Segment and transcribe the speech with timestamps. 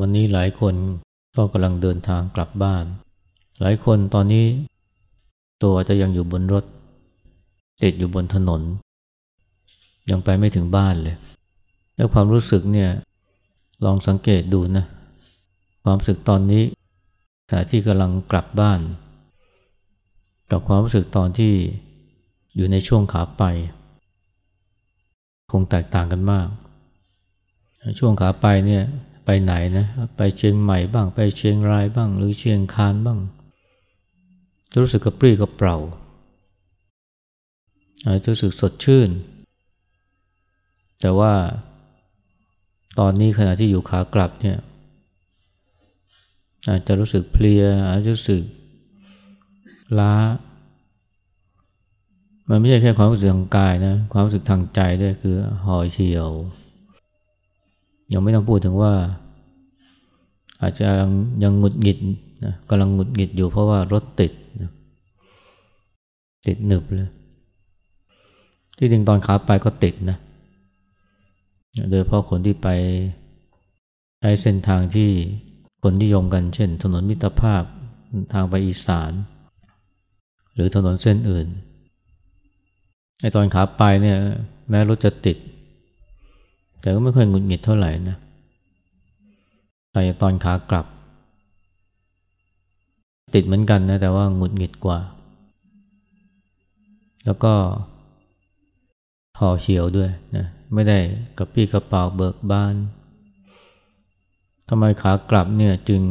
[0.00, 0.74] วันนี้หลายคน
[1.36, 2.84] ก็กำลังเดินทางกลับบ้าน
[3.60, 4.46] หลายคนตอนนี้
[5.62, 6.64] ตัวจะยังอยู่บนรถ
[7.82, 8.62] ติดอยู่บนถนน
[10.10, 11.16] ยังไปไม่ถึงบ้านเลย
[11.96, 12.90] แล้วความรู้สึกเนี่ย
[13.84, 14.84] ลองสังเกตดูนะ
[15.82, 16.62] ความรู้สึกตอนนี้
[17.48, 18.80] ขณะที่กำลังกลับบ้าน
[20.50, 21.52] กับความรู้สึกตอนที่
[22.56, 23.42] อยู่ในช่วงขาไป
[25.50, 26.48] คงแตกต่างกันมาก
[27.98, 28.84] ช่วงขาไปเนี่ย
[29.28, 33.18] ไปไหนนะไปเชียงใหม่บ้างไปเชียงรายบ้าง หรือเชียงคานบ้าง
[34.70, 35.76] จะรู้สึกกระปรี้กระเปร่า
[38.06, 39.10] อาจจะรู้สึกสดชื่น
[41.00, 41.32] แต่ว่า
[42.98, 44.58] ตอนนี้ขณะที่อยู่ขากลับเนี่ย
[46.68, 48.42] อาจจะรู้สึกเพลียอาจจะรู้สึก
[49.98, 50.14] ล้า
[52.48, 56.30] มันไม่ใช่แค่ความรู้สึกทางกายนะ ความรู้สึกทางใจด้วยคือห่อเฉียว
[58.12, 58.92] ยังไม่ต้องพูดถึงว่า
[60.60, 60.88] อาจจะ
[61.42, 61.98] ยังหงุดหงิด
[62.44, 64.70] นะกำลังหงุดหงิดอยู่เพราะว่ารถติดนะ
[66.46, 67.08] ติดหนึบเลย
[68.78, 70.18] ที่จริงตอนขาไปก็ติดนะ
[71.90, 72.68] โดยเพราะคนที่ไป
[74.20, 75.10] ใช้เส้นทางที่
[75.82, 77.62] คนนิยมกันเช่น ถนนมิตรภาพ
[78.32, 79.12] ทางไปอีสาน
[80.54, 81.46] หรือถนนเส้นอื่น
[83.20, 84.18] ไอตอนขาไปเนี่ย
[84.68, 85.36] แม้รถจะติด
[86.86, 88.16] แต่ก็ไม่ค่อยหงุดหงิดเท่าไหร่นะ
[89.92, 90.86] แต่ตอนขากลับ
[93.34, 94.98] ติดเหมือนกันนะแต่ว่าหงุดหงิดกว่า
[97.24, 97.54] แล้วก็
[99.38, 100.98] หอเฉียวด้วยนะไม่ได้
[101.38, 102.74] กระปี้กระเป๋าเบิกบาน
[104.68, 106.02] ทำไมขากลับเนี่ยจึง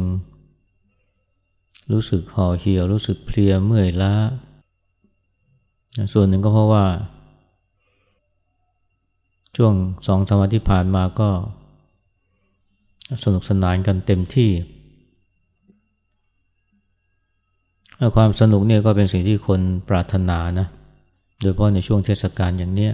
[1.92, 4.14] รู้สึกห่อเหี่ยวรู้สึกเพลียเมื่อยล้า
[6.12, 6.86] ส่วนหนึ่งก็เพราะว่า
[9.56, 9.74] ช่วง
[10.06, 11.28] สองสามวันที่ผ่านมาก็
[13.24, 14.50] สนุกสนานกันเต็มที่
[18.16, 20.66] ความสนุกเนี่ยก็เป็นสิ่งที่คนปรารถนานะ
[21.40, 22.92] โดยเฉพาะในช่วงเทศกาลอย่างเนี้ย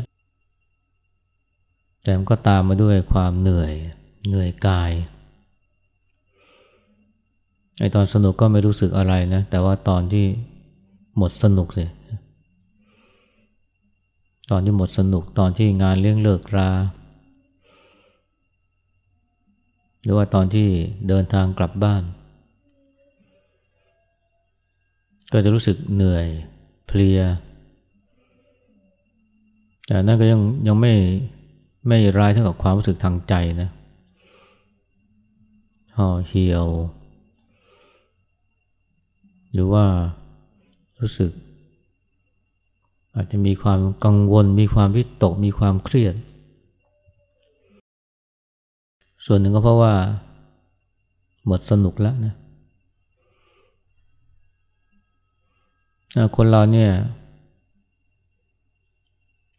[2.02, 3.72] แต่มันก็ตามมาด้วยความเหนื่อย
[4.28, 4.90] เหนื่อยกาย
[7.80, 10.26] ไอตอนสนุกก็ไม่รู้สึกอะไรนะ แต่ว่าตอนที่
[11.16, 11.84] หมดสนุกสิ
[14.50, 16.70] ตอนที่หมดสนุกตอนที่งานเลี้ยงเลิกรา
[20.02, 20.68] หรือว่าตอนที่
[21.08, 22.02] เดินทางกลับบ้าน
[25.32, 26.26] ก็จะรู้สึกเหนื่อย
[26.86, 27.20] เพลีย
[29.86, 30.92] แต่นั่นก็ยังยังไม่
[31.88, 33.70] ไม่ร้ายเท่ากับความรู้สึกทางใจนะ
[35.96, 36.66] ห่อเหี่ยว
[39.52, 39.84] หรือว่า
[41.00, 41.30] รู้สึก
[43.14, 46.14] อาจจะมีความกังวล มีความวิตก มีความเครียด
[49.26, 49.94] ส่วนหนึ่งก็เพราะว่า
[51.46, 52.34] หมดสนุกแล้วนะ
[56.36, 56.90] คนเราเนี่ย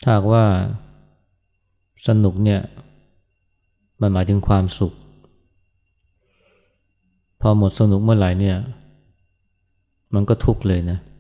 [0.04, 0.46] ถ้าว่า
[2.08, 2.62] สนุกเนี่ย
[4.02, 4.94] มันหมายถึงความสุข
[7.42, 8.58] พอหมดสนุกเมื่อไหร่เนี่ย
[10.14, 11.13] มันก็ทุกข์เลยนะเ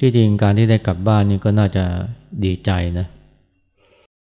[0.00, 1.84] ที่จริงการที่ได้กลับบ้านนี่ก็น่าจะ
[2.44, 3.06] ดีใจนะ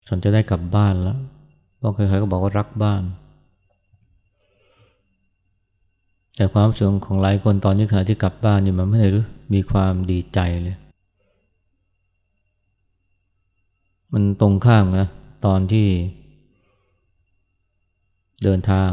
[0.08, 1.18] ฉันจะได้กลับบ้านแล้ว
[1.78, 3.04] เพราะใครๆก็บอกว่ารักบ้าน
[6.36, 10.78] แต่ความรู้สึกของหลายคนตอนนี้ขณะที่กลับบ้านนี่มันไม่ได้รู้มีความดีใจเลย
[14.14, 15.08] มันตรงข้ามนะ
[15.46, 15.88] ตอนที่
[18.44, 18.90] เดินทาง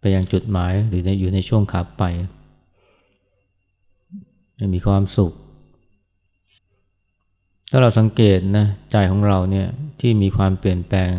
[0.00, 2.04] ไปยังจุดหมายหรือในอยู่ในช่วงขับไป
[4.74, 5.32] มีความสุข
[7.70, 9.68] ถ้าเราสังเกตนะใจของเราเนี่ย
[10.00, 11.14] ที่มีความเปลี่ยนแปลง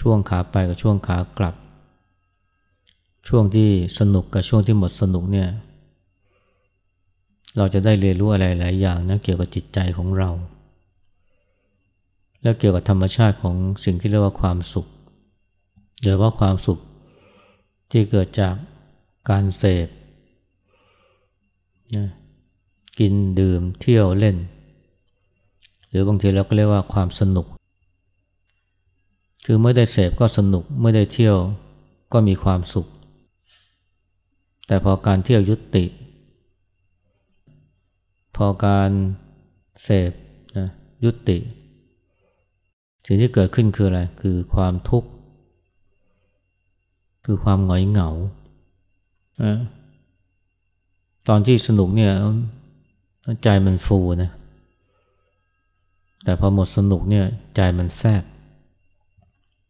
[0.00, 1.54] ช่วงขาไปกับช่วงขากลับ
[3.28, 5.48] ช่วงที่สนุกกับช่วงที่หมดสนุกเนี่ย
[7.56, 10.30] เราจะได้เรียนรู้อะไรหลายอย่างนะเกี่ยวกับจิตใจของเรา
[12.42, 14.86] และเกี่ยวกับธรรมชาติของสิ่งที่เรียกว่าความสุข
[16.02, 16.78] โดยว่าความสุข
[17.90, 18.54] ที่เกิดจาก
[19.30, 19.86] การเสพ
[21.96, 22.06] นะ
[22.98, 24.36] กินดื่มเที่ยวเล่น
[25.88, 27.46] หรือบางทีเราก็เรียกว่าความสนุก
[29.44, 31.36] คือเมื่อได้เสพก็สนุกเมื่อได้เที่ยว
[32.12, 32.86] ก็มีความสุข
[34.66, 35.84] แต่พอการเที่ยวยุติ
[38.36, 38.90] พอการ
[39.82, 40.12] เสพ
[40.58, 40.68] นะ
[41.04, 41.38] ยุติ
[43.06, 45.08] สิ่งที่เกิดขึ้นคืออะไร คือความทุกข์
[47.24, 48.08] คือความหงอยเหงา
[51.28, 52.12] ตอนที่สนุกเนี่ย
[53.42, 54.30] ใจมันฟูนะ
[56.24, 57.24] แต่พอหมดสนุกเนี่ย
[57.56, 58.22] ใจมันแฟบ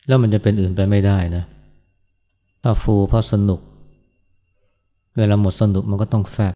[0.07, 1.45] แล้วมันจะเป็นอื่นไปไม่ได้นะ
[2.63, 3.61] ถ้าฟูเพราะสนุก
[5.17, 6.55] เวลาหมดสนุกมันก็ต้องแฟบ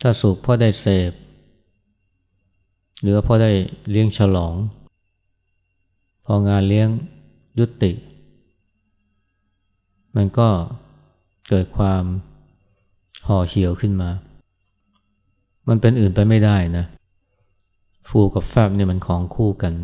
[0.00, 1.12] ถ้าสุขเพราะได้เสพ
[3.00, 3.50] หรือเพราะได้
[3.90, 4.54] เลี้ยงฉลอง
[6.24, 6.88] พองานเลี้ยง
[7.58, 7.92] ยุติ
[10.16, 10.48] มันก็
[11.48, 12.04] เกิดความ
[13.26, 14.10] ห่อเหี่ยวขึ้นมา
[15.68, 16.84] มันเป็นอื่นไปไม่ได้นะ
[18.08, 19.74] ฟูกับแฟบเนี่ยมันของคู่กัน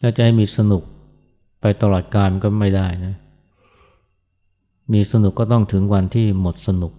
[0.00, 0.82] แล้วจะให้มีสนุก
[1.60, 3.14] ไปตลอดกาลมันก็ไม่ได้นะ
[4.92, 6.92] มีสนุกก็ต้องถึงวันที่หมดสนุก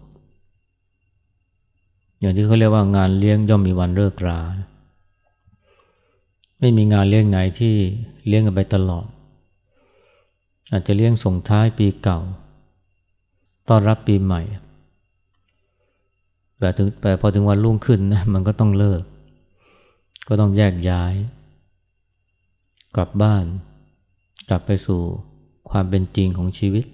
[2.19, 4.39] อย่างที่เขาเรียกว่างานเลี้ยงย่อมมีวันเลิกรา
[6.60, 7.75] ไม่มีงานเลี้ยงไหนที่
[8.27, 9.07] เลี้ยงกันไปตลอด
[10.72, 12.19] อาจจะเลี้ยงส่งท้ายปีเก่า
[13.69, 14.41] ต้อนรับปีใหม่
[16.59, 19.01] แต่ถึงแต่พอถึงวันรุ่งขึ้นนะมันก็ต้องเลิก
[20.27, 21.13] ก็ต้องแยกย้าย
[22.95, 23.45] กลับบ้าน
[24.50, 25.01] กลับไปสู่
[25.69, 26.85] ความเป็นจริงของชีวิต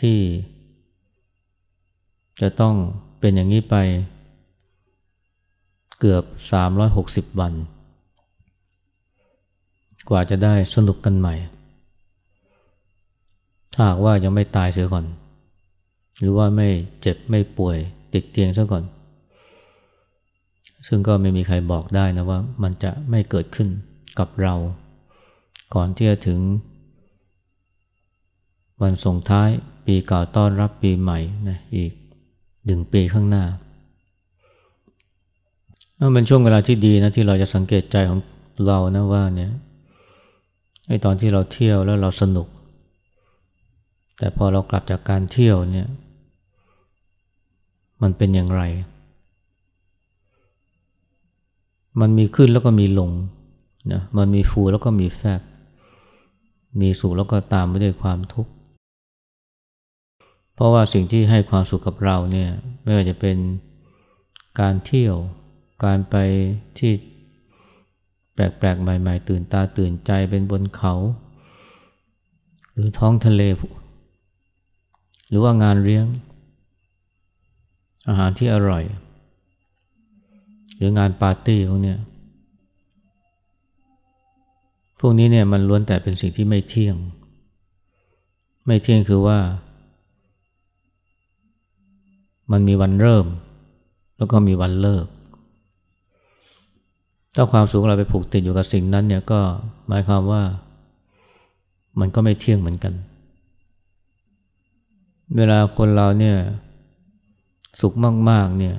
[0.00, 0.18] ที่
[2.40, 2.74] จะต้อง
[3.20, 3.76] เป็นอย่างนี้ไป
[5.98, 6.24] เกือบ
[6.82, 7.52] 360 วัน
[10.08, 11.34] กว่าจะได้สนุกกันใหม่
[13.74, 15.04] ถ้าหากว่ายังไม่ตายเสียก่อน
[16.18, 16.68] หรือว่าไม่
[17.00, 17.76] เจ็บไม่ป่วย
[18.12, 18.84] ติดเตียงซะก่อน
[20.86, 23.68] ซึ่งก็ไม่มีใครบอกได้นะว่ามันจะไม่เกิดขึ้น
[24.18, 24.54] กับเรา
[25.74, 26.40] ก่อนที่จะถึง
[28.82, 29.48] วันส่งท้าย
[29.86, 31.18] ปีเก่าต้อนรับปีใหม่
[31.48, 31.92] นะอีก
[32.66, 33.44] หนึ่งปีข้างหน้า
[36.00, 38.20] มันเป็นช่วงเวลาที่ดีนะที่เราจะสังเกตใจของ
[38.66, 39.52] เรานะว่าเนี่ย
[40.88, 42.46] ไอตอนที่เราเที่ยวแล้วเราสนุก
[44.20, 45.88] แต่พอเรากลับจากการเที่ยวเนี่ย
[48.02, 48.62] มันเป็นอย่างไร
[52.00, 53.10] มันมีขึ้นแล้วก็มีลง
[53.92, 55.40] นะมันมีฟูแล้วก็มีแฟบ
[56.80, 58.52] มีสุขแล้วก็ตามไปด้วยความทุกข์
[60.54, 62.50] เพราะว่าสิ่งที่ให้ความสุขกับเราเนี่ย
[62.82, 63.36] ไม่ว่าจะเป็น
[64.60, 65.14] การเที่ยว
[65.84, 66.16] การไป
[66.78, 66.92] ที่
[68.34, 70.94] แปลกๆใหม่ ๆ ตื่นตาตื่นใจเป็นบนเขา
[72.72, 73.42] หรือท้องทะเล
[75.30, 76.06] หรือว่างานเลี้ยง
[78.08, 78.84] อาหารที่อร่อย
[80.76, 81.98] หรืองานปาร์ตี้พวกเนี้ย
[85.00, 86.96] พวกนี้เนี่ยมันล้วนแต่เป็นสิ่งที่ไม่เที่ยง
[88.66, 89.38] ไม่เที่ยงคือว่า
[92.52, 93.26] มันมีวันเริ่ม
[94.16, 95.06] แล้วก็มีวันเลิก
[97.34, 99.40] ถ้าความสุขเราไปผูกติดอยู่กับสิ่งนั้นเนี่ยก็
[99.88, 100.42] หมายความว่า
[102.00, 102.92] มันก็ไม่เที่ยงเหมือนกัน
[105.36, 106.36] เวลาคนเราเนี่ย
[107.80, 107.92] สุข
[108.30, 108.76] มาก ๆ เนี่ย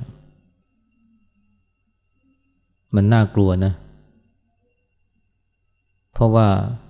[2.94, 3.72] มันน่ากลัวนะ
[6.12, 6.48] เพราะว่า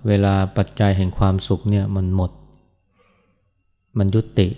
[0.08, 2.30] เวลาปัจจัยแห่งความสุขเนี่ยมันหมด
[3.98, 4.48] มันยุติ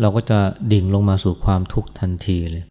[0.00, 0.38] เราก็จะ
[0.72, 2.64] ดิ่งลงมาสู่ความทุกข์ทันทีเลย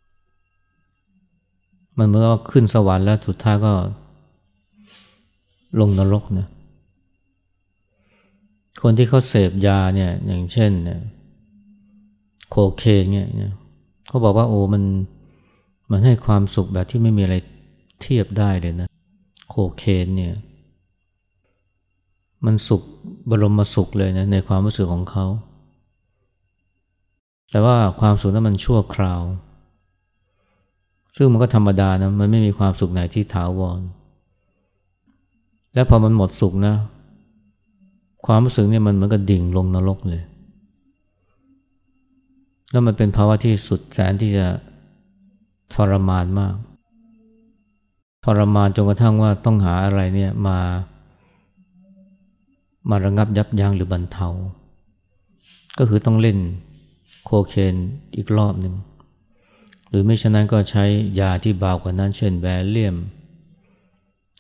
[1.98, 3.74] มันเมื่อขึ้นสวรรค์แล้วสุดท้ายก็
[5.80, 6.48] ลงนรกนะ
[8.82, 11.02] คนที่เขาเสพยาเนี่ยอย่างเช่นเนี่ย
[12.50, 13.54] โคเคนเนี่ย
[14.08, 14.84] เขาบอกว่าโอ้มัน
[15.92, 17.36] มันให้ความสุขแบบที่ไม่มีอะไร
[18.02, 18.88] เทียบได้เลยนะ
[19.50, 20.34] โคเคนเนี่ย
[22.46, 22.82] มันสุข
[23.30, 25.26] บรมสุขเลยนะในความรู้สึกของเขา
[27.52, 29.22] แต่ว่าความสุขนั้นมันชั่วคราว
[31.16, 33.80] ซึ่งมันก็ธรรมดานะมันไม่มีความสุขไหนที่ถาวร
[35.74, 36.76] และพอมันหมดสุขนะ
[38.26, 40.22] ความรู้สึกเนี่ยมันเหมือนกับดิ่งลงนรกเลย
[42.72, 44.48] แล้วมันเป็นภาวะที่สุดแสนที่จะ
[45.74, 46.56] ทรมานมาก
[48.26, 50.60] ทรมานจนกระทั่งว่าต้องหาอะไรเนี่ยมา
[52.90, 54.28] มาระงับยับยั้งหรือบรรเทา
[55.78, 56.38] ก็คือต้องเล่น
[57.26, 57.76] โคเคน
[58.16, 58.76] อีกรอบหนึ่ง
[59.90, 60.84] หรือไม่ฉะนั้นก็ใช้
[61.20, 62.96] ยาที่เบากว่านั้นเช่นแวลเลียม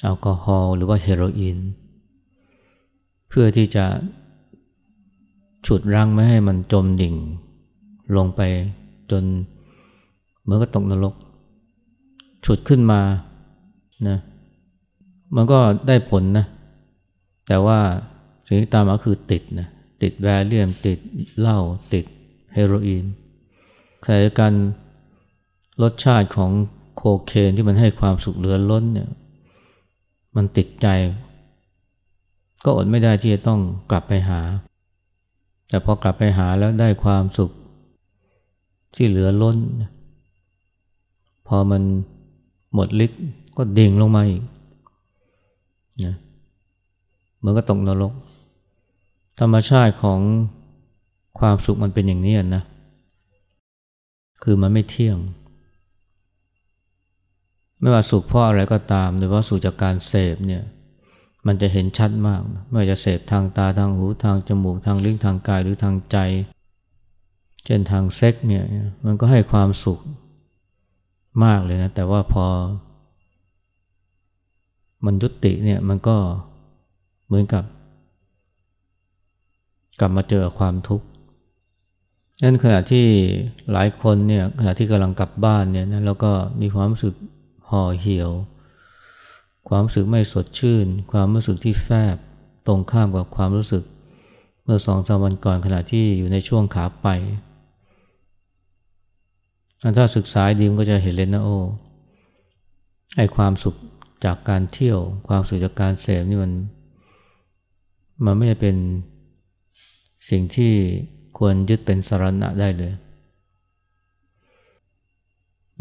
[0.01, 1.57] แอลกอฮอล์หรือว่าเฮโรอีน
[3.33, 3.85] เพื่อที่จะ
[5.67, 7.15] ฉุดรั้งไม่ให้มันจมดิ่ง
[8.15, 8.41] ลงไป
[9.11, 9.23] จน
[10.41, 11.13] เหมือนกับตกนรก
[12.45, 13.01] ฉุดขึ้นมา
[14.07, 14.17] นะ
[15.35, 16.45] มันก็ได้ผลนะ
[17.47, 17.79] แต่ว่า
[18.45, 19.67] สิ่งที่ตามมาคือติดนะ
[20.01, 20.99] ติดแวเลียมติด
[21.39, 21.59] เหล้า
[21.93, 22.05] ติด
[22.53, 23.05] เฮโรอีน
[24.03, 24.51] ขณะเดียวกัน
[25.81, 26.51] รสชาติของ
[26.95, 29.09] โคเคนที่มันให้ความสุขเหลือล้นเนี่ย
[30.35, 30.87] มันติดใจ
[32.65, 33.59] ก็อดไม่ได้ที่จะต้อง
[33.91, 34.41] กลับไปหา
[35.69, 37.51] แต่พอกลับไปหาแล้วได้ความสุข
[38.95, 39.57] ที่เหลือล้น
[41.47, 41.81] พอมัน
[42.73, 43.21] หมดฤทธิ์
[43.57, 44.43] ก็ดิ่งลงมาอีก
[46.05, 46.15] นะ
[47.37, 48.13] เหมือนก็ตกนรก
[49.39, 50.19] ธรรมชาติของ
[51.39, 52.63] ความสุขมันเป็นอย่างนี้นะ
[54.43, 55.17] คือมันไม่เที่ยง
[57.79, 60.63] ไม่ว่าสุขเพราะอะไรก็ตามโดยเฉพาะสุขจากการเสพเนี่ย
[61.47, 66.17] มันจะเห็นชัดมากไม่ว่าจะเสพทางตาทางหูทางจมูกทางลิ้นทางกายหรือทางใจ
[67.65, 68.63] เช่นทางเซ็กเนี่ย
[69.05, 69.99] มันก็ให้ความสุข
[71.43, 72.45] มากเลยนะ แต่ว่าพอ
[75.05, 76.17] มันยุติเนี่ยมันก็
[77.25, 77.63] เหมือนกับ
[79.99, 81.05] กลับมาเจอความทุกข์
[82.43, 83.05] นั่นขณะที่
[83.71, 86.31] หลายคนเนี่ยขณะที่กำลังกลับบ้านเนี่ยนะแล้วก็
[86.61, 87.15] มีความรู้สึก
[87.69, 88.31] ห่อเหี่ยว
[89.69, 92.15] ความรู้สึกไม่สดชื่น ความรู้สึกที่แฟบ
[92.67, 93.83] ตรงข้ามกับความรู้สึก
[94.63, 97.07] เมื่อสองสามวันก่อนขณะที่อยู่ในช่วงขาไป
[99.97, 101.57] ถ้าศึกษาดีมันก็จะเห็นเลยนะโอ้
[103.17, 103.75] ไอความสุข
[104.25, 106.51] จากการเที่ยว ความสุขจากการเสพนี่มัน
[108.25, 108.75] มันไม่เป็น
[110.29, 110.73] สิ่งที่
[111.37, 112.93] ควรยึดเป็นสารณะได้เลย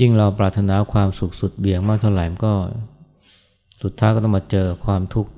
[0.00, 2.54] ยิ่งเราปรารถนาความสุขสุดเบี่ยงมากเท่าไหร่ก็
[3.82, 5.30] สุดท้ายก็ต้องมาเจอความทุกข์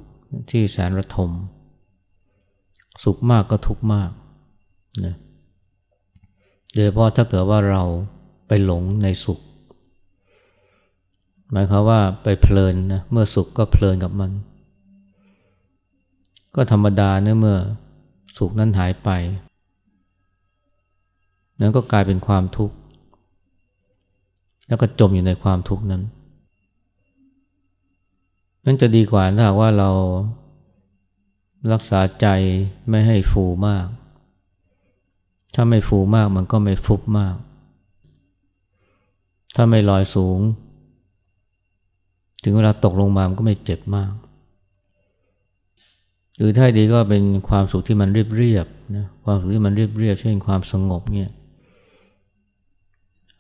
[0.51, 1.31] ที่แสนระทม
[3.05, 4.11] สุขมากก็ทุกข์มาก
[5.05, 5.15] นะ
[6.73, 7.83] โดยเฉพาะถ้าเกิดว่าเรา
[8.47, 9.41] ไปหลงในสุข
[11.51, 14.31] หมายความว่าไปเพลินนะเมื่อสุขก็เพลินกับมัน
[16.55, 17.59] ก็ธรรมดาเนื่อเมื่อ
[18.39, 19.09] สุขนั้นหายไป
[21.61, 22.75] นั้นก็กลายเป็นความทุกข์
[24.69, 26.03] แล้วก็จมอยู่ในความทุกข์นั้น
[28.65, 29.91] นั่นจะดีกว่าถ้าว่าเรา
[31.73, 32.27] รักษาใจ
[32.89, 33.87] ไม่ให้ฟูมาก
[35.55, 37.37] ถ้าไม่ฟูมากมันก็ไม่ฟุบมาก
[39.55, 40.39] ถ้าไม่ลอยสูง
[42.43, 44.13] ถึงเวลาตกลงมามันก็ไม่เจ็บมาก
[46.37, 48.67] หรือถ้าดีก็เป็นความสุขที่มันเรียบเรียบ
[48.97, 51.31] นะความสุขที่มันเรียบเรียบเช่นความสงบเนี่ย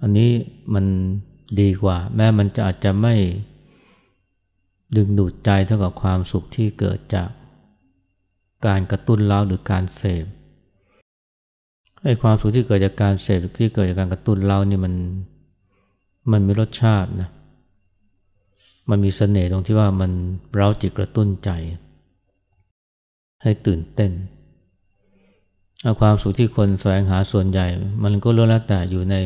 [0.02, 0.30] อันนี้
[0.74, 0.84] มัน
[1.60, 3.14] ดีกว่า แม้มันจะอาจจะไม่
[4.96, 7.30] ดึงดูดใจเท่ากับความสุขที่เกิดจาก
[8.66, 10.24] การกระตุ้นเล้าหรือการเสพ
[12.04, 14.94] ไอ้ความสุขที่เกิดจากการเสพที่เกิดจากการกระตุ้นเล้านี่มัน
[16.32, 17.30] มันมีรสชาตินะ
[18.90, 20.10] มันมีเสน่ห์ตรงที่ว่ามัน
[20.54, 21.50] เร้าจิตกระตุ้นใจ
[23.42, 24.12] ให้ตื่นเต้น
[26.00, 27.66] ความสุขที่คนแสวงหาส่วนใหญ่
[28.02, 29.16] มันก็ล้วนแล้วแต่อยู่ใน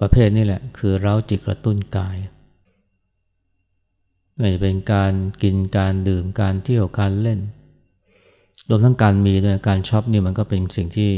[0.00, 2.16] ประเภทนี้แหละ คือเร้าจิตกระตุ้นกาย
[4.40, 7.40] ไม่เป็นการกินการดื่มการเที่ยวการเล่น
[8.68, 11.10] รวมทั้งการมีด้วยการช็อปนี่มันก็เป็นสิ่งที่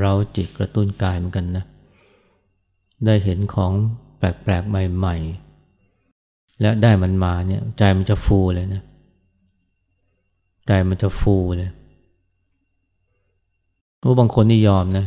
[0.00, 1.64] เราจิตกระตุ้นกายเหมือนกันนะ
[3.06, 3.72] ได้เห็นของ
[4.18, 5.16] แปลกๆใหม่
[5.88, 8.82] ๆ และได้มันมาเนี่ยใจมันจะฟูเลยนะ
[10.66, 11.70] ใจมันจะฟูเลย
[13.98, 15.06] โอ้บางคนนี่ยอมนะ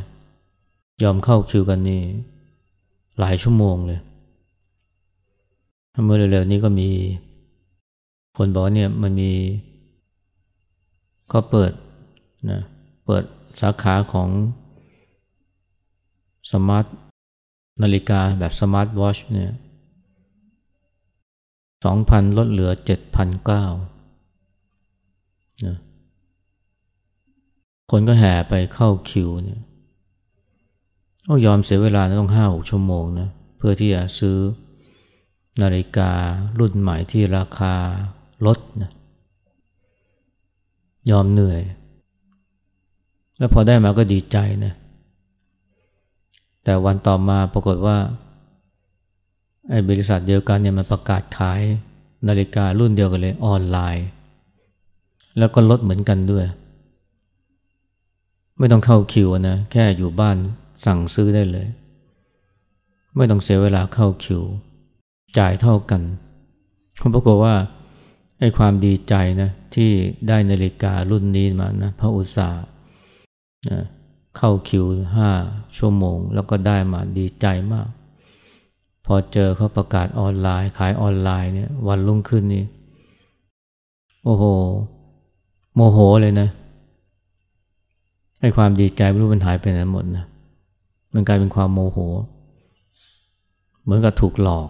[1.03, 2.01] ยอมเข้าคิวกันนี่
[3.19, 3.99] หลายชั่วโมงเลย
[6.05, 6.89] เมื่อเร็วๆนี้ก็มี
[8.37, 9.31] คนบอกเนี่ยมันมี
[11.31, 11.71] ก็เปิด
[12.51, 12.61] นะ
[13.05, 13.23] เปิด
[13.61, 14.29] สาขาของ
[16.51, 16.85] smart
[17.81, 19.51] นาฬิกาแบบสมาร์ทวอชเนี่ย
[21.85, 23.65] สองพันลดเหลือเจ็ดพันเก้า
[25.65, 25.77] นะ
[27.91, 29.61] คนก็แห่ไปเข้าคิวเนี่ย
[31.27, 34.37] ก็ยอมเสียเวลาต้องห้าหกชั่วโมงนะเพื่อที่จะซื้อ
[35.61, 36.11] นาฬิกา
[36.59, 37.75] รุ่นใหม่ที่ราคา
[38.45, 38.91] ลดนะ
[41.11, 41.61] ยอมเหนื่อย
[43.37, 44.73] แล้วพอได้มาก็ดีใจนะ
[46.63, 47.97] แต่วันต่อมาปรากฏว่า
[49.69, 51.61] ไอ้บริษัทเดียวกันเนี่ยมันประกาศขาย
[52.27, 54.07] นาฬิการุ่นเดียวกันเลยออนไลน์
[55.37, 56.45] แล้วก็ลดเหมือนกันด้วย
[58.57, 60.37] ไม่ต้องเข้าคิวนะแค่อยู่บ้าน
[60.85, 61.67] สั่งซื้อได้เลย
[63.15, 64.41] ไม่ต้องเสียเวลาเข้าคิว
[65.37, 66.01] จ่ายเท่ากัน
[66.99, 67.53] ผมปรากฏว่า
[68.43, 69.91] ไอ้ความดีใจนะที่
[70.27, 72.65] ได้นาฬิการุ่นนี้มานะพระอุตสาห์
[73.69, 73.79] นะ
[74.37, 74.85] เข้าคิว
[75.17, 75.31] ห้า
[75.77, 77.87] ชั่วโมง แล้วก็ได้มาดีใจมาก
[79.05, 82.63] พอเจอเขาประกาศออนไลน์ ขายออนไลน์เนี่ยวันรุ่งขึ้นนี่
[84.23, 84.43] โอ้โห
[85.75, 86.49] โมโหเลยนะ
[88.39, 90.25] ให้ความดีใจไม่รู้มันหายไปไหนหมดนะ
[91.13, 91.97] มันกลายเป็นความโมโห
[93.83, 94.69] เหมือนกับถูกหลอก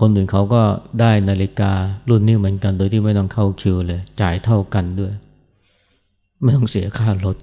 [0.00, 0.62] คนอื่นเขาก็
[1.00, 1.72] ได้นาฬิกา
[2.08, 5.12] รุ่นนี้เหมือนกัน โดยที่ไม่ต้องเข้าคิวเลย จ่ายเท่ากันด้วย
[6.42, 7.36] ไม่ต้องเสียค่ารถ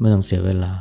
[0.00, 0.72] ไม่ต้องเสียเวลา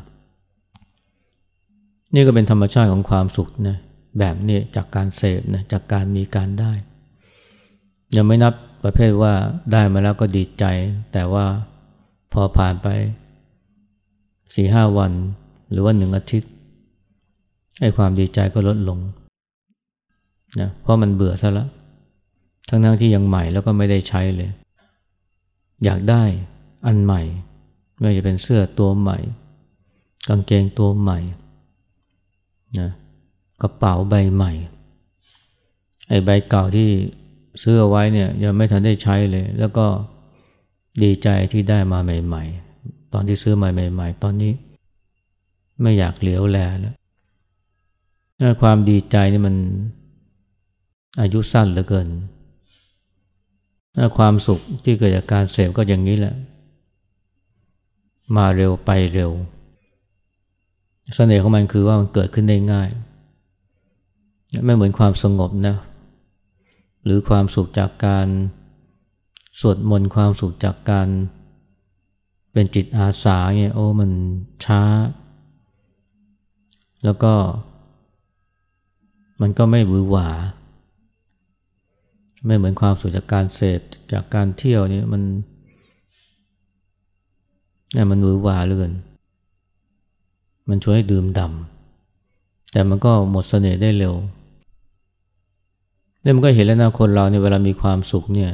[2.14, 3.78] นี่ก็เป็นธรรมชาติของความสุขนะ
[4.20, 6.72] แบบนี้จากการเสพนะจากการมีการได้
[8.16, 9.34] ยังไม่นับประเภทว่า
[9.72, 10.66] ได้มาแล้วก็ดีใจ
[11.14, 11.46] แต่ว่า
[12.34, 12.88] พอผ่านไป
[14.56, 15.12] สี่ห้าวัน
[15.72, 16.52] หรือว่าหนึ่งอาทิตย์
[17.82, 19.00] ไอ้ความดีใจก็ลดลง
[20.60, 21.70] นะเพราะมันเบื่อซะแล้ว
[22.70, 24.52] ทั้งทั้งที่ยังใหม่แล้วก็ไม่ได้ใช้เลย
[25.84, 26.24] อยากได้
[26.86, 27.22] อันใหม่
[28.00, 29.18] ไม่ว่าจะเป็นเสื้อตัวใหม่
[30.28, 31.20] กางเกงตัวใหม่
[32.80, 32.90] นะ
[33.62, 34.54] กระเป๋าใบใหม่
[36.10, 36.90] ไอ้ใบเก่าที่
[37.64, 39.86] ซื้อเอาไว้เนี่ยยังไม่ทันได้ใช้เลย แล้วก็
[41.04, 42.44] ดีใจที่ได้มาใหม่
[42.80, 44.52] ๆ ตอนที่ซื้อมาใหม่ ๆ ตอนนี้
[45.82, 46.96] ไม่อยากเหลียวแลแล้ว
[48.62, 49.56] ความดีใจนี่มัน
[51.22, 52.08] อายุสั้นเหลือเกิน
[54.17, 56.36] ความสุขที่เกิดจากการเสพก็อย่างนี้แหละ
[58.36, 59.32] มาเร็วไปเร็ว
[61.05, 62.89] สเสน่ห์ของมันคือว่ามันเกิดขึ้นได้ง่าย
[64.65, 65.75] ไม่เหมือนความสงบนะ
[67.03, 68.27] หรือความสุขจากการ
[69.60, 71.08] สวดมนต์ความสุขจากการ
[72.53, 74.12] เป็นจิตอาสาเนี่ยโอ้มัน
[74.65, 74.82] ช้า
[77.03, 77.34] แล้วก็
[79.41, 80.29] มันก็ไม่หวือหวา
[82.46, 83.80] ไม่เหมือนความสุขจากการเสพ
[84.14, 85.24] จากการเที่ยวนี่มัน
[87.96, 88.92] นี่มันหวือหวาเลื่อน
[90.70, 94.16] มันช่วยให้ดื่มดำแต่มันก็หมดเสน่ห์ได้เร็ว
[96.22, 98.52] แล้วมันก็เห็นแล้วนะคนเราเนี่ยเวลามีความสุขเนี่ย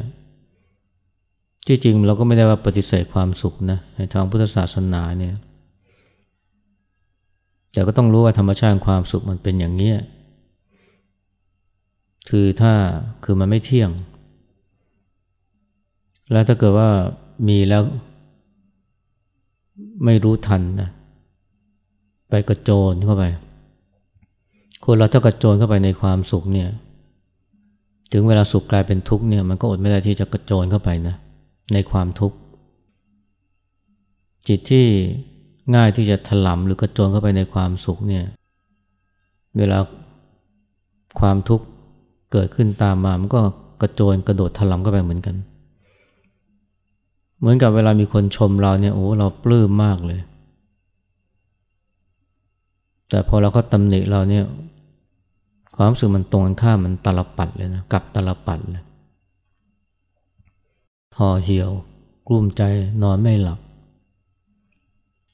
[1.67, 5.35] ที่จริงเราก็ไม่ได้ว่าปฏิเสธความสุขนะในทางพุทธศาสนาเนี่ย
[7.73, 9.91] แต่ก็ต้องรู้ว่าธรรมชาติความสุขมันเป็นอย่างนี้
[12.29, 12.73] คือถ้า
[13.23, 13.91] คือมันไม่เที่ยง
[16.31, 16.89] แล้วถ้าเกิดว่า
[17.47, 17.83] มีแล้ว
[20.05, 20.89] ไม่รู้ทันนะ
[22.29, 23.23] ไปกระโจนเข้าไป
[24.85, 26.69] คนเราถ้ากระโจนเข้าไปในความสุขเนี่ย
[28.11, 31.15] ถึงเวลาสุขกลายเป็นทุกข์เนี่ยมันก็อดไม่ได้ที่จะกระโจนเข้าไปนะ
[31.73, 32.37] ในความทุกข์
[34.47, 34.85] จิตที่
[35.75, 38.25] ง่ายที่จะถลำหรือกระโจนเข้าไปในความสุขเนี่ย
[39.57, 39.79] เวลา
[41.19, 41.65] ความทุกข์
[42.31, 43.41] เกิดขึ้นตามมา มันก็
[43.81, 45.35] กระโจนกระโดดถลำเข้าไปเหมือนกัน
[47.39, 50.19] เหมือนกับเวลามีคนชมเราเนี่ยโอ้เราปลื้มมากเลย
[53.09, 54.45] แต่พอเราก็ตำหนิเราเนี่ย
[55.75, 58.83] ความรู้สึกมันตรงกันข้ามมันตลปัดเลยนะกลับตลปัดเลย
[61.17, 61.71] ห่อเหี่ยว
[62.27, 62.61] กลุ้มใจ
[63.03, 63.59] นอนไม่หลับ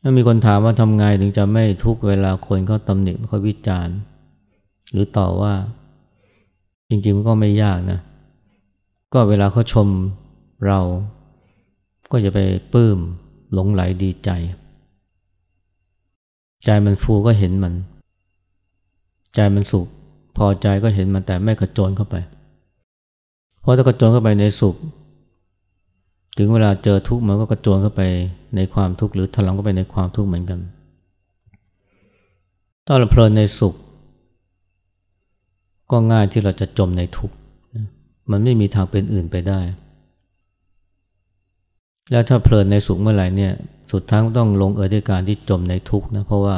[0.01, 3.95] ถ้ามีคนถามว่าทำไงถึงจะไม่ทุกเวลาคนเขาตำหนิเขาวิจารณ์
[4.91, 5.53] หรือต่อว่า
[6.89, 7.99] จริงๆมันก็ไม่ยากนะ
[9.13, 9.87] ก็เวลาเขาชม
[10.67, 10.79] เรา
[12.11, 12.39] ก็จะไป
[12.73, 12.97] ปลื้ม
[13.53, 14.29] หลงไหลดีใจ
[16.63, 17.73] ใจมันฟูก็เห็นมัน
[19.35, 19.87] ใจมันสุข
[20.37, 22.15] พอใจก็เห็นมันแต่ไม่กระโจนเข้าไป
[23.61, 24.75] เพราะถ้ากระโจนเข้าไปในสุข
[26.37, 28.01] ถึงเวลาเจอทุกข์มันก็กระโจนเข้าไป
[28.55, 30.59] ในความทุกข์หรือถลำเข้าไปในความทุกข์เหมือนกัน
[32.85, 33.73] ถ้าเราเพลินในสุข
[35.91, 37.35] ก็ง่ายที่เราจะจมในทุกข์
[38.31, 39.59] มันไม่มีทางเป็นอื่นไปได้
[42.11, 43.53] แล้วถ้าเพลินในสุขเมื่อไหร่เนี่ย
[43.91, 46.57] สุดท้ายต้องลงเอยด้วยการที่จมในทุกข์นะ เพราะว่า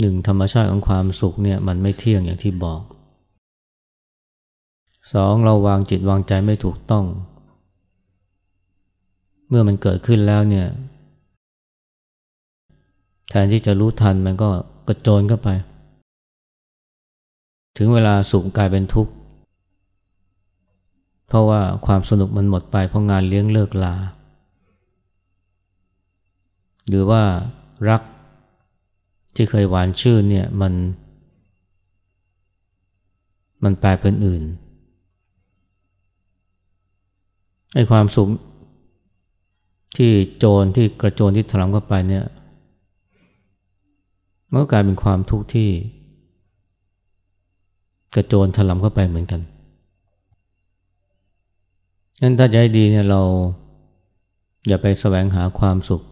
[0.00, 2.82] หนึ่งธรรมชาติของความสุขเนี่ยมันไม่เที่ยงอย่างที่บอก
[5.12, 7.04] สองเราวางจิตวางใจไม่ถูกต้อง
[9.48, 10.66] เมื่อมันเกิดขึ้นแล้วเนี่ย
[13.30, 14.48] แทนที่จะรู้ทันมันก็
[14.88, 15.48] กระโจนเข้าไป
[17.76, 19.12] ถึงเวลาสุขกลายเป็นทุกข์
[21.26, 23.94] เพราะว่าความสนุกมันหมดไปเพราะงานเลี้ยงเลิกลา
[26.88, 27.22] หรือว่า
[27.88, 28.02] รัก
[29.34, 30.72] ที่เคยหวานชื่นเนี่ยมัน
[33.64, 34.42] มันแปลเป็นอื่น
[37.74, 38.28] ไอ้ความสุข
[39.96, 42.24] ที่โจรที่กระโจนที่ถลำเข้าไปเนี่ย
[44.50, 45.70] มันก็กลายเป็นความทุกข์ที่
[48.14, 49.40] กระโจนถลำเข้าไปเหมือนกัน
[52.20, 53.22] งั้นถ้าจะให้ดีเนี่ยเรา
[54.66, 56.02] อย่าไปแสวงหาความสุข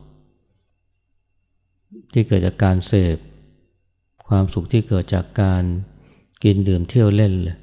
[2.12, 3.16] ที่เกิดจากการเสพ
[4.26, 5.62] ความสุขที่เกิดจากการ
[6.44, 7.56] กินดื่มเที่ยวเล่นเลย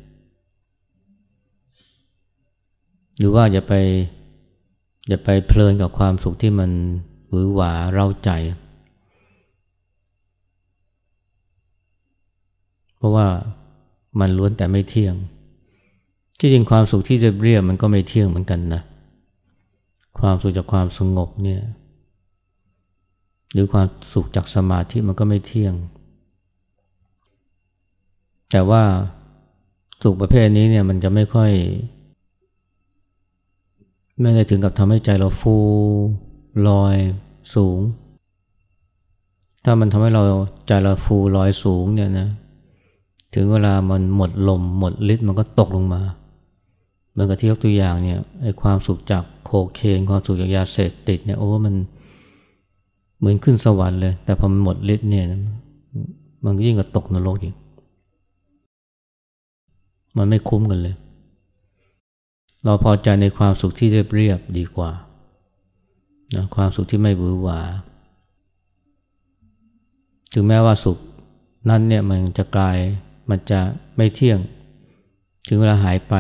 [3.17, 3.74] หรือว่าอย่าไป
[5.08, 6.72] อย่าไปเพลินกับความสุขที่มัน
[7.30, 8.30] หวือหวาเร้าใจ
[12.98, 13.28] เพราะว่า
[14.19, 15.15] มันล้วนแต่ไม่เที่ยง
[16.39, 18.82] ที่จริงความสุขที่เรียบมันก็ไม่เที่ยงเหมือนกันนะ
[20.19, 21.62] ความสุขจากความสงบเนี่ย
[23.54, 25.74] หรือความสุขจากสมาธิมันก็ไม่เที่ยง
[28.52, 28.84] แต่ว่า
[30.04, 31.52] สุขประเภทนี้เนี่ยมันจะไม่ค่อย
[34.21, 35.56] ไม่ได้ถึงกับทำให้ใจเราฟู
[36.67, 36.95] ลอย
[37.56, 37.80] สูง
[39.63, 40.24] ถ้ามันทำให้เรา
[40.67, 42.30] ใจเราฟูลอยสูงเนี่ยนะ
[43.34, 46.02] ถึงเวลามันหมดลมหมดฤทธิ์มันก็ตกลงมา
[47.12, 51.76] เหมือนกับที่ยกตัวอย่างเนี่ยไอ้ความสุขจากโคเคนความสุขจากยาเสพติดเนี่ยโอ้มัน
[53.17, 55.26] เหมือนขึ้นสวรรค์เลย แต่พอมันหมดฤทธิ์เนี่ย
[56.46, 57.56] มันก็ยิ่งกับตกนรกอีก
[60.17, 60.96] มันไม่คุ้มกันเลย
[62.63, 64.91] เราพอใจในความสุขที่เรียบเรียบดีกว่า
[66.36, 67.60] นะความสุขที่ไม่หวือหวา
[70.34, 70.98] ถึงแม้ว่าสุข
[71.70, 72.78] นั้นเนี่ยมันจะกลาย
[73.30, 73.62] มันจะ
[73.98, 74.40] ไม่เที่ยง
[75.48, 76.14] ถึงเวลาหายไป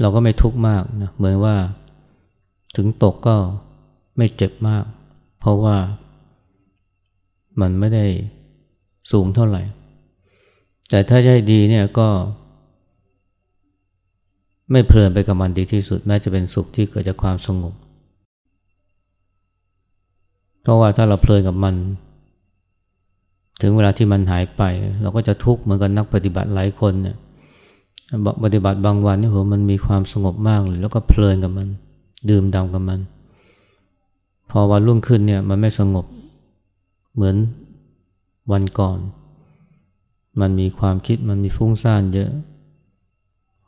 [0.00, 1.56] เราก็ไม่ทุกข์มากนะเหมือนว่า
[2.76, 3.36] ถึงตกก็
[4.16, 4.84] ไม่เจ็บมาก
[5.40, 5.76] เพราะว่า
[7.60, 8.06] มันไม่ได้
[9.12, 9.62] สูงเท่าไหร่
[10.90, 12.08] แต่ถ้าจะให้ดีเนี่ยก็
[14.72, 17.74] ไม่เพลินไปกับมันดีที่สุด แม้จะเป็นสุขที่เกิดจากความสงบ
[20.62, 21.74] เพราะว่าถ้าเราเพลินกับมัน
[23.62, 24.62] ถึงเวลาที่มันหายไป
[25.02, 27.16] เราก็จะทุกข์เหมือนกับนักปฏิบัติหลายคนเนี่ย
[28.44, 31.68] ปฏิบัติบางวันนี่โหมันมีความสงบมากเลย แล้วก็เพลินกับมัน
[32.30, 33.00] ดื่มดำกับมัน
[34.50, 36.06] พอวันรุ่งขึ้นเนี่ยมันไม่สงบ
[37.14, 37.36] เหมือน
[38.52, 38.98] วันก่อน
[40.40, 42.30] มันมีความคิดมันมีฟุ้งซ่านเยอะ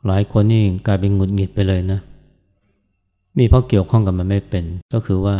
[0.07, 1.99] หลายคนนี่กลายเป็นหงุดหงิดไปเลยนะ
[3.37, 5.35] นี่เพราะเกี่ยวข้องกับมันไม่เป็น ก็คือว่า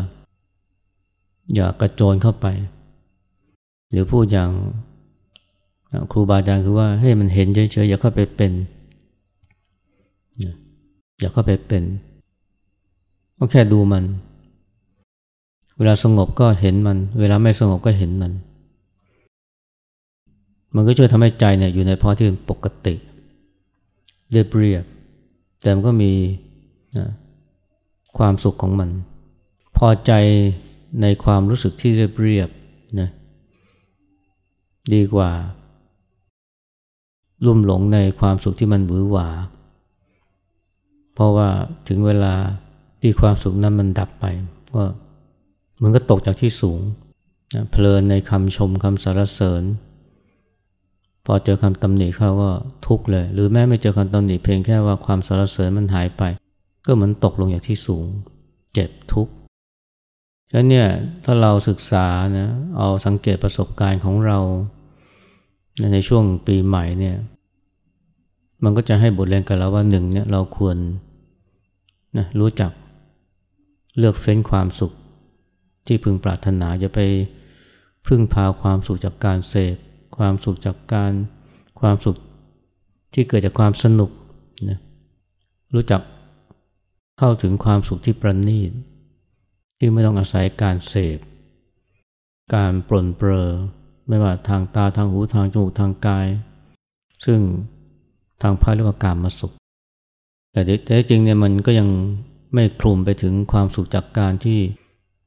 [1.56, 2.48] อย่ากระโจนเข้าไป
[3.96, 4.52] หรือพูดอย่าง
[6.12, 8.52] ครูบาอาจารย์คือว่าให้มันเห็นเฉยๆอย่าเข้าไปเป็น
[11.20, 11.84] อย่าเข้าไปเป็น
[13.38, 14.04] ก็แค่ดูมัน
[15.78, 18.32] เวลาสงบก็เห็นมัน เวลาไม่สงบก็เห็นมัน
[20.76, 22.96] มันก็ช่วยทำให้ใจเนี่ยอยู่ในภาวะที่เป็นปกติ
[24.32, 24.84] เรียบเรียบ
[25.62, 26.12] แต่มันก็มี
[26.98, 27.08] นะ
[28.18, 28.90] ความสุขของมัน
[29.78, 30.12] พอใจ
[31.02, 32.50] ในความรู้สึกที่เรียบเรียบ
[33.00, 33.10] นะ
[34.94, 35.32] ดีกว่า
[37.46, 39.30] ลุ่มหลงในความสุขที่มันหวือหวา
[41.14, 41.50] เพราะว่า
[41.88, 42.34] ถึงเวลา
[43.02, 44.26] ที่ความสุขนั้นมันดับไป
[44.76, 44.84] ก็
[45.82, 46.80] มันก็ตกจากที่สูง
[47.56, 49.64] นะเพลินในคำชมคำสรรเสริญ
[51.26, 52.52] พอเจอคำตำหนิเขาก็
[52.88, 56.24] ทุกข์เลย หรือแม้ไม่เจอคำตำหนิเพียงแค่ว่าความสารเสริญมันหายไป
[56.86, 58.06] ก็เหมือนตกลงอย่างที่สูง
[58.74, 59.32] เจ็บทุกข์
[60.52, 60.88] แล้วเนี่ย
[61.24, 62.06] ถ้าเราศึกษา
[62.38, 64.40] นะเอาสังเกตประสบการณ์ของเรา
[65.94, 67.16] ในช่วงปีใหม่เนี่ย
[68.64, 70.78] มันก็จะให้บทเรียนกับเราว่าหนึ่งเนี่ยเราควร
[72.18, 72.72] นะรู้จัก
[73.98, 74.92] เลือกเฟ้นความสุข
[75.88, 77.00] ที่พึงปรารถนาอย่าไป
[78.08, 79.76] พึ่งพาความสุขจากการเสพ
[80.18, 81.12] ความสุขจากการ
[81.80, 82.16] ความสุข
[83.14, 84.12] ที่เกิดจากความสนุก
[84.70, 84.80] นะ
[85.74, 86.02] รู้จัก
[87.20, 88.72] เข้าถึงความสุขที่ประณีต
[89.78, 91.20] ที่ไม่ต้องอาศัยการเสพ
[92.56, 93.50] การปลนเปลอ
[94.08, 96.28] ไม่ว่าทางตาทางหูทางจมูกทางกาย
[97.26, 97.40] ซึ่ง
[98.42, 99.54] ทางพระเรียกว่าการมาสุข
[100.52, 101.88] แต่แต่จริงเนี่ยมันก็ยัง
[102.54, 104.60] ไม่คลุมไปถึงความสุขจากการที่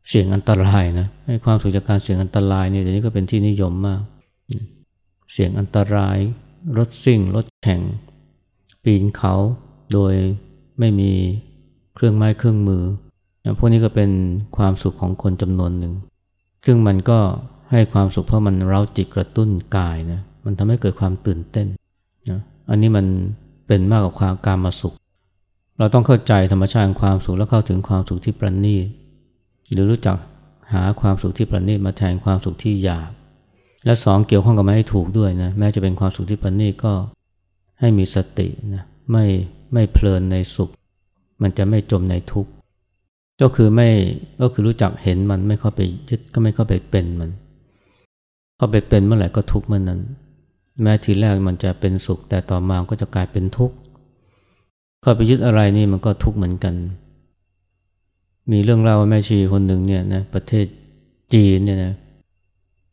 [0.08, 4.02] เสี่ยงอันตรายนะให้ความสุขจากการเสี่ยงอันตรายเนี่ยเดี๋ยวนี้ก็เป็นที่นิยมมาก
[5.32, 6.18] เสี่ยงอันตราย
[6.78, 7.80] รถซิ่ง รถแข่ง
[8.84, 9.34] ปีนเขา
[9.92, 10.14] โดย
[10.78, 11.12] ไม่มี
[11.94, 12.82] เครื่องไม้เครื่องมือ
[13.58, 14.10] พวกนี้ก็เป็น
[14.56, 15.94] ความสุขของคนจำนวนหนึ่ง
[16.66, 17.18] ซึ่งมันก็
[17.70, 21.66] ให้ความสุขเพราะมันเร้าจิตกระตุ้นกายนะ มันทำให้เกิดความตื่นเต้น
[22.30, 23.06] นะอันนี้มัน
[23.66, 24.94] เป็นมากกว่าความการมาสุข
[25.78, 28.86] เราต้องเข้าใจธรรมชาติของความสุขแล้วเข้าถึงความสุขที่ประณีต
[29.70, 30.16] หรือรู้จัก
[30.72, 33.10] หาความสุขที่ประณีตมาแทนความสุขที่หยาบ
[33.84, 36.92] และสองเกี่ยวข้องกับมันให้ถูกด้วยนะ แม้จะเป็นความสุขที่ประณีตก็
[37.80, 39.24] ให้มีสตินะ ไม่
[39.72, 40.70] ไม่เพลินในสุข
[41.42, 42.50] มันจะไม่จมในทุกข์
[43.40, 43.88] ก็คือไม่
[44.40, 47.30] ก็คือรู้จักเห็นมันไม่เข้าไปยึดก็ไม่เข้าไปเป็นมัน
[48.56, 50.00] เข้าไปเป็นเมื่อไหร่ก็ทุกเมื่อนนั้น
[50.82, 53.76] แม้ทีแรกมันจะเป็นสุข แต่ต่อมาก็จะกลายเป็นทุกข์
[55.02, 56.74] เข้าไปยึดอะไรนี่มันก็ทุกข์เหมือนกัน
[58.52, 60.66] มีเรื่องเล่าว่าแม่ชีคนหนึ่งเนี่ยนะประเทศ
[61.34, 61.92] จีนเนี่ยนะ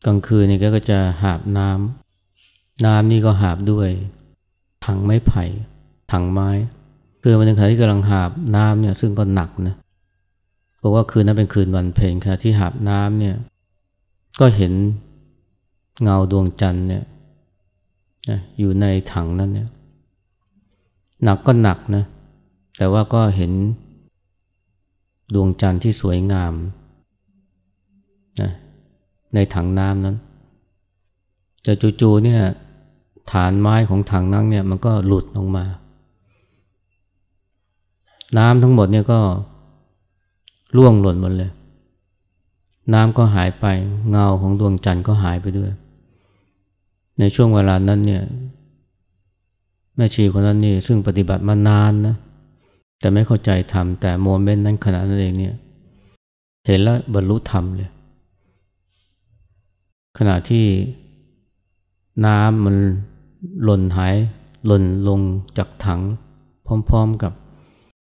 [0.06, 3.88] กลางคืนนี่ก็จะหาบน้ำน้ำนี่ก็หาบด้วย
[4.84, 5.44] ถังไม้ไผ่
[6.12, 6.48] ถังไม้
[7.22, 9.76] คือมันในขณะที่กำลังหาบน้ำเนี่ยซึ่งก็หนักนะ
[10.88, 13.36] บอกว่าคืนนั้นเป็นคืนวันเพ็ญค่ะที่หาบน้ำเนี่ย
[14.40, 14.72] ก็เห็น
[16.02, 17.04] เงาดวงจันทร์เนี่ย
[18.28, 19.68] นะอยู่ในถังนั้นเนี่ย
[21.24, 22.04] หนักก็หนักนะ
[22.78, 23.52] แต่ว่าก็เห็น
[25.34, 26.54] ดวงจันทร์ที่สวยงาม
[28.40, 28.50] นะ
[29.34, 30.16] ในถังน้ำนั้น
[31.62, 32.40] แต่จู่ๆเนี่ย
[33.32, 35.64] ฐานไม้ของถังนั้นเนี่ยมันก็หลุดลงมา
[38.38, 39.20] น้ำทั้งหมดเนี่ยก็
[40.76, 41.50] ล่วงหล่นหมดเลย
[42.92, 43.66] น้ำก็หายไป
[44.10, 45.70] เงาของดวงจันทร์ก็หายไปด้วย
[47.18, 48.22] ในช่วงเวลานั้นเนี่ย
[49.96, 52.16] แม่ชีคนนั้นนี่ซึ่งปฏิบัติมานานนะ
[53.00, 55.54] แต่ไม่เข้าใจธรรมแต่โมเมนต์นั้นขณะนั้นเองเนี่ย
[56.66, 57.90] เห็นแล้วบรรลุธรรมเลย
[60.18, 60.66] ขณะที่
[62.24, 62.76] น้ำมัน
[63.62, 64.14] หล่นหาย
[64.66, 65.20] หล่นลง
[65.58, 66.00] จากถัง
[66.88, 67.32] พร้อมๆกับ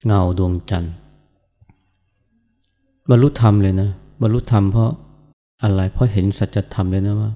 [0.05, 0.93] เงาดวงจันทร์
[3.11, 3.89] บรรลุธรรมเลยนะ
[4.21, 4.91] บรรลุธรรมเพราะ
[5.63, 7.31] อะไรเพราะเห็นสัจธรรมเลยนะว่า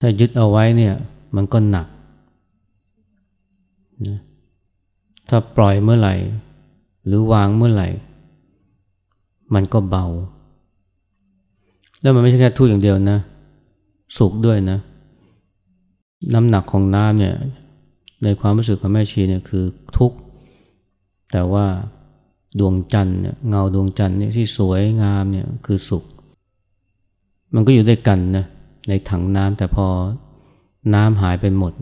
[0.00, 0.94] ถ้ายึดเอาไว้เนี่ย
[1.36, 1.86] มันก็หนัก
[4.08, 4.18] นะ
[5.28, 6.14] ถ้าปล่อยเมื่อไหร่
[7.06, 7.88] หรือวางเมื่อไหร่
[9.54, 10.06] มันก็เบา
[12.00, 13.18] แล้วมันไม่ใช่แค่ทุกอย่างเดียวนะ
[14.18, 14.78] สุขด้วยนะ
[16.34, 17.34] น้ำหนักของน้ำเนี่ย
[18.22, 19.64] ในความรู้สึกของแม่ชีเนี่ยคือ
[19.96, 20.16] ทุกข์
[21.32, 21.66] แต่ว่า
[22.58, 26.04] ดวงจันทร์เนี่ยเงาดวงจันทร์เนี่ยที่สวยงามเนี่ยคือสุข
[27.54, 28.44] มันก็อยู่ด้วยกันนะ
[28.88, 29.86] ในถังน้ำแต่พอ
[30.94, 31.72] น้ำหายไปหมด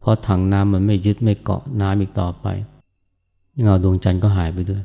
[0.00, 2.46] เพราะถังน้ำมันไม่ยึดไม่เกาะน้ำอีกต่อไป
[3.62, 4.82] เงาดวงจันทร์ก็หายไปด้วย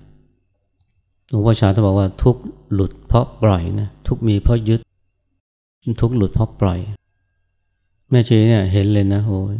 [1.29, 2.35] หลวงพ่อชาท่านบอกว่าทุก
[2.73, 4.81] หลุดเพราะปล่อยนะทุกมีเพราะยึด
[6.01, 6.79] ทุกหลุดเพราะปล่อย
[8.09, 9.55] แม่ชีเนี่ยเห็นเลยนะโอ้ย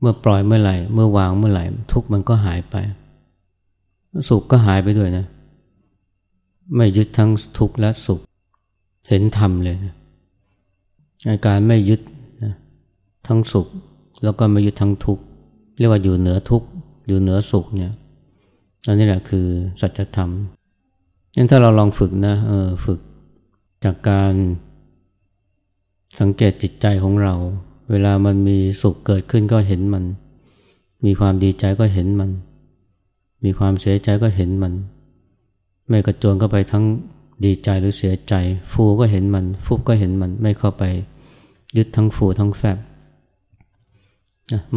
[0.00, 2.76] เมื่อปล่อยเมื่อไหร่ เมื่อวางเมื่อไหร่ ทุกมันก็หายไป
[4.28, 5.26] สุขก็หายไปด้วยนะ
[6.76, 8.20] ไม่ยึดทั้งทุกข์และสุข
[9.08, 9.94] เห็นธรรมเลยนะ
[11.28, 12.00] อาการไม่ยึด
[12.44, 12.54] นะ
[13.26, 13.66] ทั้งสุข
[14.22, 15.22] แล้วก็ไม่ยึดทั้งทุกข์
[15.78, 16.68] เรียกว่าอยู่เหนือทุกข์
[17.06, 17.94] อยู่เหนือสุขเนี่ย
[18.86, 19.46] อันนี้แหละคือ
[19.80, 20.30] สัจธรรม
[21.36, 23.00] งั้นถ้าเราลองฝึกนะเออฝึก
[23.84, 24.34] จากการ
[26.20, 27.34] สังเกตจิตใจของเรา
[27.90, 30.04] เวลามันมีสุขเกิดขึ้นก็เห็นมัน
[31.04, 32.30] มีความดีใจก็เห็นมัน
[33.44, 34.72] มีความเสียใจก็เห็นมัน
[35.88, 36.84] ไม่กระโจนเข้าไปทั้ง
[37.44, 38.34] ดีใจหรือเสียใจ
[38.72, 40.84] ฟูก็เห็นมัน ฟุบก็เห็นมัน ไม่เข้าไป
[41.76, 42.78] ยึดทั้งฟูทั้งแฟบ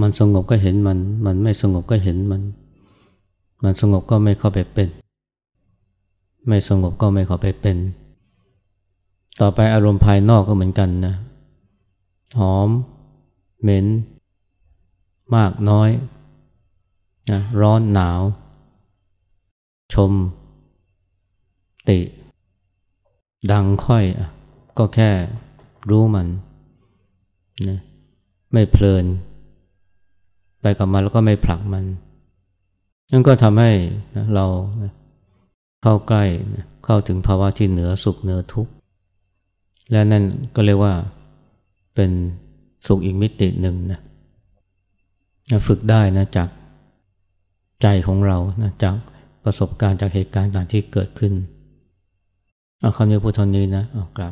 [0.01, 2.41] มันสงบก็เห็นมัน มันไม่สงบก็เห็นมัน
[3.63, 4.89] มันสงบก็ไม่เข้าไปเป็น
[6.47, 7.77] ไม่สงบก็ไม่เข้าไปเป็น
[9.41, 11.15] ต่อไปอารมณ์ภายนอกก็เหมือนกันนะ
[12.39, 12.69] หอม
[13.61, 13.85] เหม็น
[15.35, 15.89] มากน้อย
[17.31, 18.21] นะร้อนหนาว
[19.93, 20.11] ชม
[21.89, 21.99] ติ
[23.51, 24.03] ดังค่อย
[24.77, 25.09] ก็แค่
[25.89, 26.27] รู้มัน
[27.67, 27.79] นะ
[28.53, 29.05] ไม่เพลิน
[30.61, 31.85] ไปกับมันแล้วก็ไม่ผลักมัน
[33.11, 33.71] นั่นก็ทำให้
[34.35, 34.45] เรา
[35.81, 36.23] เข้าใกล้
[36.85, 38.71] เข้าถึงภาวะที่เหนือสุขเหนือทุกข์
[39.91, 40.23] และนั่น
[40.55, 40.93] ก็เรียกว่า
[41.95, 42.11] เป็น
[42.87, 43.99] สุขอีกมิติหนึ่งนะ
[45.67, 46.49] ฝึกได้นะจาก
[47.81, 48.95] ใจของเรานะจาก
[49.43, 51.33] ประสบการณ์จากเหตุการณ์ต่างที่เกิดขึ้น
[52.79, 54.31] เอาคำนี้พูดเท่านี้นะเอากลับ